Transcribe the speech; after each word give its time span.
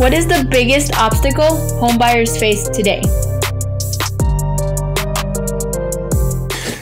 What 0.00 0.14
is 0.14 0.26
the 0.26 0.48
biggest 0.50 0.96
obstacle 0.96 1.50
homebuyers 1.78 2.40
face 2.40 2.66
today? 2.70 3.02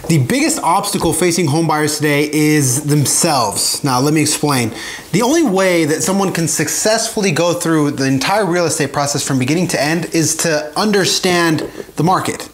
The 0.06 0.24
biggest 0.28 0.60
obstacle 0.62 1.12
facing 1.12 1.48
homebuyers 1.48 1.96
today 1.96 2.30
is 2.32 2.84
themselves. 2.84 3.82
Now, 3.82 3.98
let 3.98 4.14
me 4.14 4.20
explain. 4.20 4.72
The 5.10 5.22
only 5.22 5.42
way 5.42 5.84
that 5.84 6.04
someone 6.04 6.32
can 6.32 6.46
successfully 6.46 7.32
go 7.32 7.54
through 7.54 7.90
the 7.90 8.06
entire 8.06 8.46
real 8.46 8.66
estate 8.66 8.92
process 8.92 9.26
from 9.26 9.40
beginning 9.40 9.66
to 9.68 9.82
end 9.82 10.14
is 10.14 10.36
to 10.36 10.72
understand 10.78 11.68
the 11.96 12.04
market. 12.04 12.48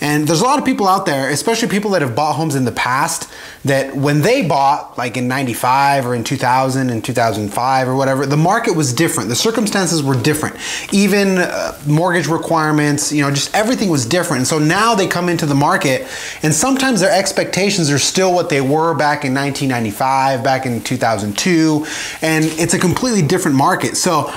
And 0.00 0.26
there's 0.26 0.40
a 0.40 0.44
lot 0.44 0.58
of 0.58 0.64
people 0.64 0.86
out 0.86 1.06
there, 1.06 1.30
especially 1.30 1.68
people 1.68 1.90
that 1.92 2.02
have 2.02 2.14
bought 2.14 2.34
homes 2.34 2.54
in 2.54 2.64
the 2.64 2.72
past, 2.72 3.30
that 3.64 3.96
when 3.96 4.22
they 4.22 4.46
bought, 4.46 4.96
like 4.96 5.16
in 5.16 5.28
95 5.28 6.06
or 6.06 6.14
in 6.14 6.24
2000 6.24 6.90
and 6.90 7.04
2005 7.04 7.88
or 7.88 7.96
whatever, 7.96 8.26
the 8.26 8.36
market 8.36 8.76
was 8.76 8.92
different. 8.92 9.28
The 9.28 9.36
circumstances 9.36 10.02
were 10.02 10.20
different. 10.20 10.56
Even 10.92 11.38
uh, 11.38 11.78
mortgage 11.86 12.28
requirements, 12.28 13.12
you 13.12 13.22
know, 13.22 13.30
just 13.30 13.54
everything 13.54 13.88
was 13.88 14.06
different. 14.06 14.40
And 14.40 14.46
so 14.46 14.58
now 14.58 14.94
they 14.94 15.06
come 15.06 15.28
into 15.28 15.46
the 15.46 15.54
market, 15.54 16.02
and 16.42 16.54
sometimes 16.54 17.00
their 17.00 17.12
expectations 17.12 17.90
are 17.90 17.98
still 17.98 18.32
what 18.32 18.48
they 18.48 18.60
were 18.60 18.94
back 18.94 19.24
in 19.24 19.34
1995, 19.34 20.44
back 20.44 20.66
in 20.66 20.80
2002, 20.82 21.86
and 22.22 22.44
it's 22.44 22.74
a 22.74 22.78
completely 22.78 23.22
different 23.22 23.56
market. 23.56 23.96
So, 23.96 24.32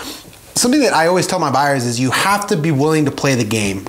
something 0.56 0.82
that 0.82 0.94
I 0.94 1.08
always 1.08 1.26
tell 1.26 1.40
my 1.40 1.52
buyers 1.52 1.86
is 1.86 2.00
you 2.00 2.12
have 2.12 2.48
to 2.48 2.58
be 2.58 2.72
willing 2.72 3.06
to 3.06 3.12
play 3.12 3.36
the 3.36 3.46
game 3.46 3.88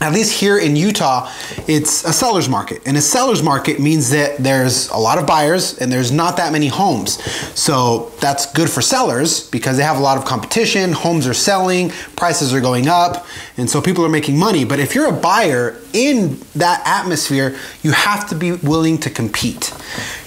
at 0.00 0.12
least 0.12 0.32
here 0.32 0.58
in 0.58 0.76
Utah, 0.76 1.30
it's 1.68 2.04
a 2.04 2.12
seller's 2.12 2.48
market. 2.48 2.82
And 2.86 2.96
a 2.96 3.00
seller's 3.00 3.42
market 3.42 3.80
means 3.80 4.10
that 4.10 4.38
there's 4.38 4.88
a 4.90 4.96
lot 4.96 5.18
of 5.18 5.26
buyers 5.26 5.78
and 5.78 5.90
there's 5.90 6.10
not 6.10 6.36
that 6.36 6.52
many 6.52 6.68
homes. 6.68 7.22
So 7.58 8.10
that's 8.20 8.52
good 8.52 8.68
for 8.68 8.82
sellers 8.82 9.48
because 9.50 9.76
they 9.76 9.82
have 9.82 9.96
a 9.96 10.02
lot 10.02 10.18
of 10.18 10.24
competition, 10.24 10.92
homes 10.92 11.26
are 11.26 11.34
selling, 11.34 11.90
prices 12.16 12.52
are 12.52 12.60
going 12.60 12.88
up, 12.88 13.26
and 13.56 13.68
so 13.70 13.80
people 13.80 14.04
are 14.04 14.08
making 14.08 14.38
money. 14.38 14.64
But 14.64 14.80
if 14.80 14.94
you're 14.94 15.08
a 15.08 15.12
buyer 15.12 15.80
in 15.92 16.38
that 16.56 16.82
atmosphere, 16.84 17.56
you 17.82 17.92
have 17.92 18.28
to 18.30 18.34
be 18.34 18.52
willing 18.52 18.98
to 18.98 19.10
compete. 19.10 19.72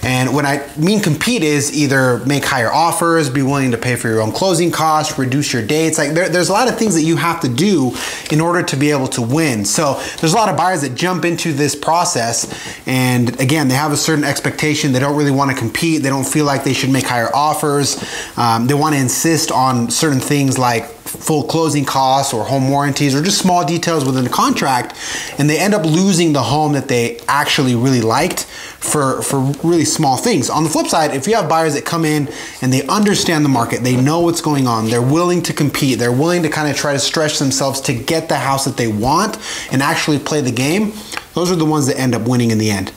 And 0.02 0.34
when 0.34 0.46
I 0.46 0.68
mean 0.76 1.00
compete 1.00 1.42
is 1.42 1.76
either 1.76 2.18
make 2.24 2.44
higher 2.44 2.72
offers, 2.72 3.28
be 3.28 3.42
willing 3.42 3.72
to 3.72 3.78
pay 3.78 3.96
for 3.96 4.08
your 4.08 4.20
own 4.20 4.32
closing 4.32 4.70
costs, 4.70 5.18
reduce 5.18 5.52
your 5.52 5.64
dates. 5.64 5.98
Like 5.98 6.12
there, 6.12 6.28
there's 6.28 6.48
a 6.48 6.52
lot 6.52 6.68
of 6.68 6.78
things 6.78 6.94
that 6.94 7.02
you 7.02 7.16
have 7.16 7.40
to 7.40 7.48
do 7.48 7.92
in 8.30 8.40
order 8.40 8.62
to 8.62 8.76
be 8.76 8.90
able 8.90 9.08
to 9.08 9.22
win. 9.22 9.64
So 9.64 9.94
there's 10.20 10.32
a 10.32 10.36
lot 10.36 10.48
of 10.48 10.56
buyers 10.56 10.82
that 10.82 10.94
jump 10.94 11.24
into 11.24 11.52
this 11.52 11.74
process, 11.74 12.46
and 12.86 13.38
again, 13.40 13.68
they 13.68 13.74
have 13.74 13.92
a 13.92 13.96
certain 13.96 14.24
expectation. 14.24 14.92
They 14.92 15.00
don't 15.00 15.16
really 15.16 15.30
want 15.30 15.50
to 15.50 15.56
compete. 15.56 16.02
They 16.02 16.08
don't 16.08 16.26
feel 16.26 16.44
like 16.44 16.64
they 16.64 16.74
should 16.74 16.90
make 16.90 17.06
higher 17.06 17.34
offers. 17.34 18.02
Um, 18.36 18.66
they 18.66 18.74
want 18.74 18.94
to 18.94 19.00
insist 19.00 19.50
on 19.50 19.90
certain 19.90 20.20
things 20.20 20.58
like 20.58 20.97
full 21.08 21.44
closing 21.44 21.84
costs 21.84 22.34
or 22.34 22.44
home 22.44 22.70
warranties 22.70 23.14
or 23.14 23.22
just 23.22 23.38
small 23.38 23.64
details 23.64 24.04
within 24.04 24.24
the 24.24 24.30
contract 24.30 24.96
and 25.38 25.48
they 25.48 25.58
end 25.58 25.74
up 25.74 25.84
losing 25.84 26.32
the 26.32 26.42
home 26.42 26.72
that 26.72 26.88
they 26.88 27.18
actually 27.28 27.74
really 27.74 28.00
liked 28.00 28.44
for 28.44 29.22
for 29.22 29.40
really 29.62 29.84
small 29.84 30.16
things. 30.16 30.48
On 30.50 30.64
the 30.64 30.70
flip 30.70 30.86
side, 30.86 31.14
if 31.14 31.26
you 31.26 31.34
have 31.34 31.48
buyers 31.48 31.74
that 31.74 31.84
come 31.84 32.04
in 32.04 32.28
and 32.62 32.72
they 32.72 32.86
understand 32.86 33.44
the 33.44 33.48
market, 33.48 33.82
they 33.82 33.96
know 33.96 34.20
what's 34.20 34.40
going 34.40 34.66
on, 34.66 34.86
they're 34.86 35.02
willing 35.02 35.42
to 35.42 35.52
compete, 35.52 35.98
they're 35.98 36.12
willing 36.12 36.42
to 36.42 36.48
kind 36.48 36.70
of 36.70 36.76
try 36.76 36.92
to 36.92 36.98
stretch 36.98 37.38
themselves 37.38 37.80
to 37.82 37.94
get 37.94 38.28
the 38.28 38.36
house 38.36 38.64
that 38.64 38.76
they 38.76 38.88
want 38.88 39.38
and 39.72 39.82
actually 39.82 40.18
play 40.18 40.40
the 40.40 40.52
game, 40.52 40.92
those 41.34 41.50
are 41.50 41.56
the 41.56 41.64
ones 41.64 41.86
that 41.86 41.98
end 41.98 42.14
up 42.14 42.22
winning 42.26 42.50
in 42.50 42.58
the 42.58 42.70
end. 42.70 42.92